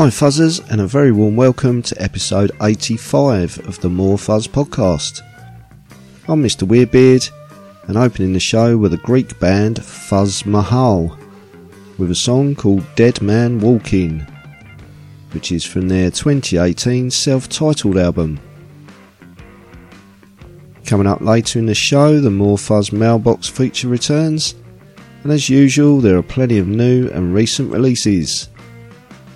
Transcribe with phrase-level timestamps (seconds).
[0.00, 5.20] Hi, Fuzzers, and a very warm welcome to episode 85 of the More Fuzz podcast.
[6.26, 6.66] I'm Mr.
[6.66, 7.30] Weirdbeard,
[7.86, 11.18] and opening the show with a Greek band Fuzz Mahal
[11.98, 14.20] with a song called Dead Man Walking,
[15.32, 18.40] which is from their 2018 self titled album.
[20.86, 24.54] Coming up later in the show, the More Fuzz mailbox feature returns,
[25.24, 28.48] and as usual, there are plenty of new and recent releases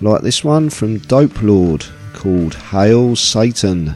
[0.01, 3.95] like this one from Dopelord called Hail Satan.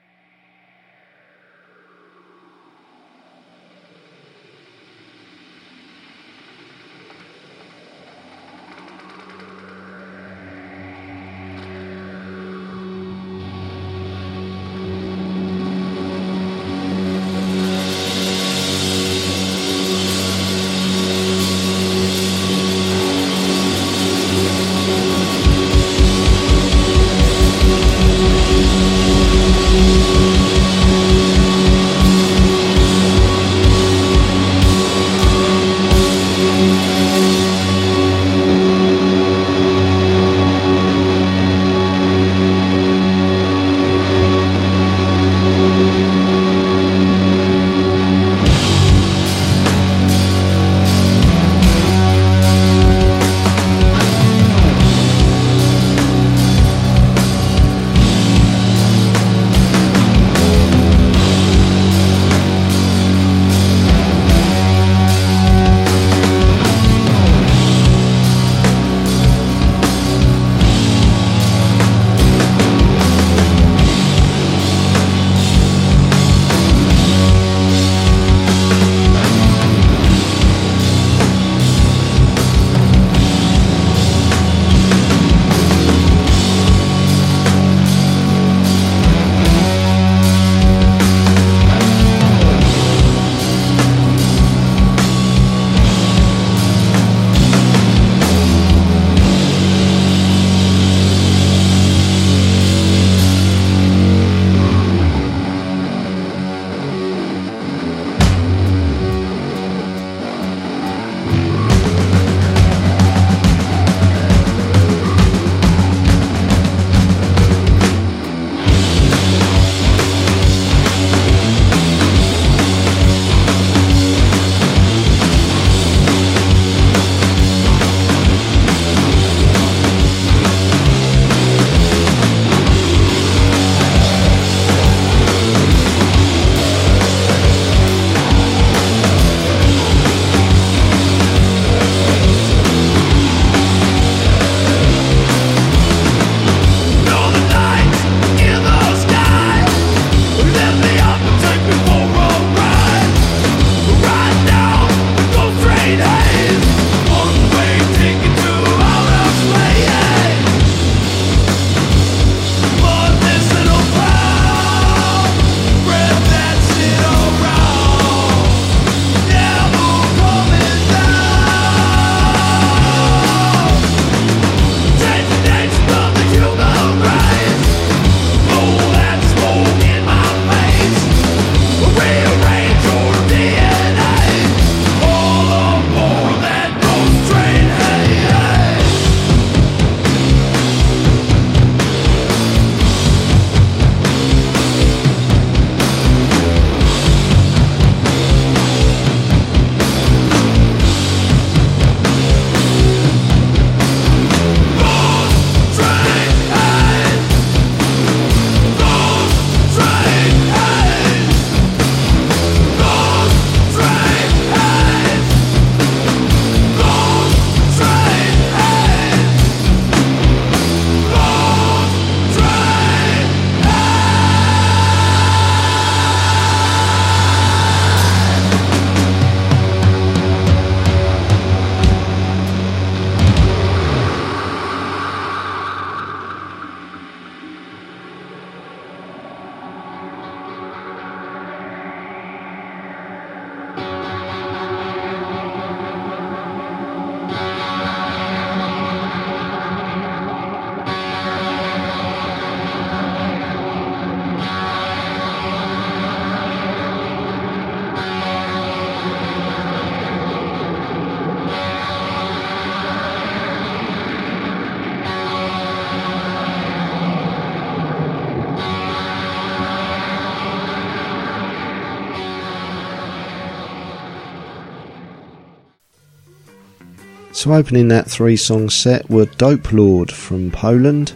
[277.41, 281.15] So opening that three song set were Dopelord from Poland,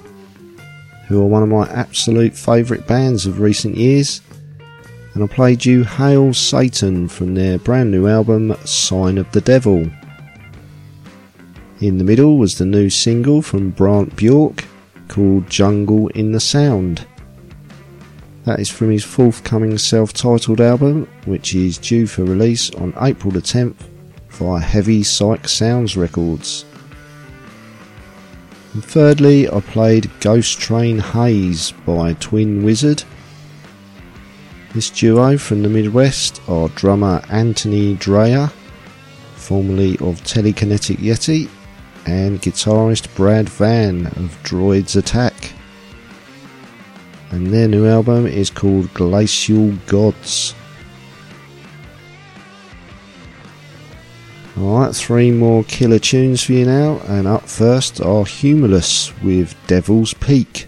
[1.07, 4.21] who are one of my absolute favourite bands of recent years.
[5.13, 9.88] And I played you Hail Satan from their brand new album Sign of the Devil.
[11.79, 14.65] In the middle was the new single from Brant Bjork
[15.07, 17.05] called Jungle in the Sound.
[18.45, 23.29] That is from his forthcoming self titled album, which is due for release on April
[23.29, 23.94] the 10th
[24.36, 26.65] via Heavy Psych Sounds Records.
[28.74, 33.04] And thirdly, I played Ghost Train Haze by Twin Wizard.
[34.74, 38.48] This duo from the Midwest are drummer Anthony Dreyer,
[39.36, 41.50] formerly of Telekinetic Yeti,
[42.06, 45.54] and guitarist Brad Van of Droids Attack.
[47.32, 50.54] And their new album is called Glacial Gods.
[54.57, 60.13] Alright, three more killer tunes for you now, and up first are Humulus with Devil's
[60.13, 60.67] Peak.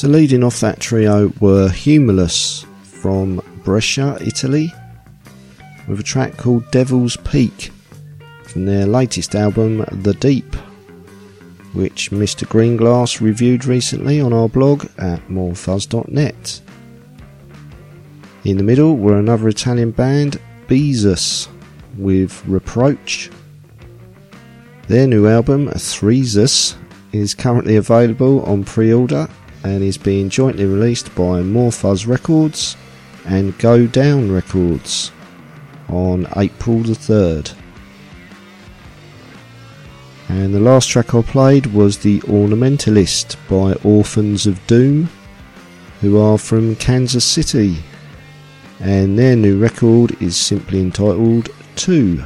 [0.00, 4.72] So, leading off that trio were Humulus from Brescia, Italy,
[5.86, 7.70] with a track called Devil's Peak
[8.44, 10.54] from their latest album, The Deep.
[11.74, 12.48] which Mr.
[12.48, 16.60] Greenglass reviewed recently on our blog at morefuzz.net.
[18.44, 21.46] In the middle were another Italian band, Beezus,
[21.98, 23.28] with Reproach.
[24.88, 26.74] Their new album, Threesus,
[27.12, 29.28] is currently available on pre order
[29.64, 32.76] and is being jointly released by More Fuzz Records
[33.26, 35.12] and Go Down Records
[35.88, 37.54] on April the 3rd.
[40.28, 45.10] And the last track I played was The Ornamentalist by Orphans of Doom,
[46.00, 47.78] who are from Kansas City.
[48.78, 52.22] And their new record is simply entitled 2.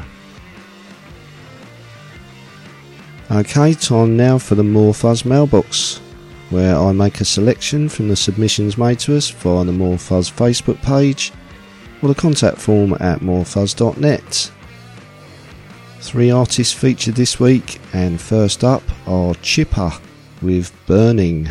[3.30, 5.98] Okay, time now for the More Fuzz mailbox,
[6.54, 10.30] where I make a selection from the submissions made to us via the More Fuzz
[10.30, 11.32] Facebook page
[12.00, 14.52] or the contact form at morefuzz.net.
[15.98, 19.90] Three artists featured this week, and first up are Chipper
[20.42, 21.50] with Burning.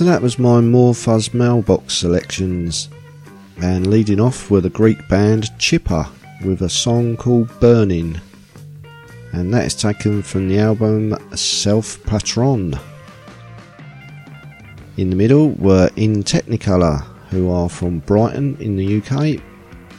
[0.00, 2.88] So that was my More Fuzz mailbox selections.
[3.60, 6.06] And leading off were the Greek band Chipper
[6.42, 8.18] with a song called Burning.
[9.34, 12.80] And that is taken from the album Self Patron.
[14.96, 19.38] In the middle were In Technicolor, who are from Brighton in the UK.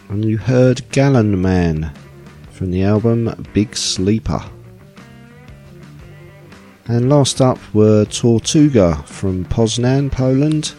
[0.10, 1.94] And you heard Gallon Man
[2.50, 4.42] from the album Big Sleeper.
[6.88, 10.74] And last up were Tortuga from Poznan, Poland.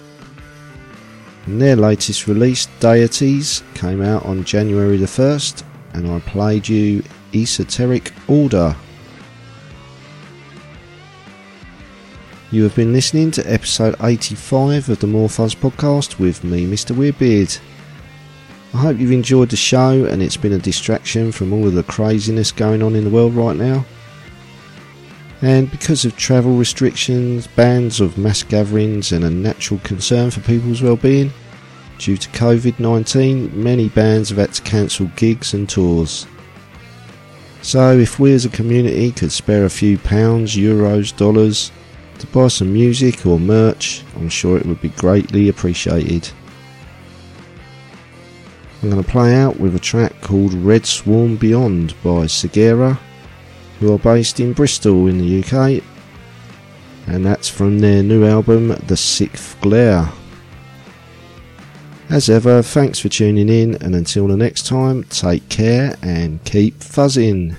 [1.46, 7.02] And their latest release, Deities, came out on January the 1st, and I played you
[7.34, 8.76] Esoteric Order.
[12.50, 16.94] You have been listening to episode 85 of the More Fuzz podcast with me, Mr.
[16.94, 17.58] Weirdbeard.
[18.74, 21.82] I hope you've enjoyed the show and it's been a distraction from all of the
[21.82, 23.84] craziness going on in the world right now.
[25.42, 30.82] And because of travel restrictions, bans of mass gatherings, and a natural concern for people's
[30.82, 31.32] well-being,
[31.98, 36.28] due to COVID-19, many bands have had to cancel gigs and tours.
[37.60, 41.72] So, if we as a community could spare a few pounds, euros, dollars
[42.20, 46.30] to buy some music or merch, I'm sure it would be greatly appreciated.
[48.80, 52.98] I'm going to play out with a track called Red Swarm Beyond by Segura
[53.82, 55.82] who are based in Bristol in the UK,
[57.08, 60.08] and that's from their new album, The Sixth Glare.
[62.08, 66.78] As ever, thanks for tuning in, and until the next time, take care and keep
[66.78, 67.56] fuzzing.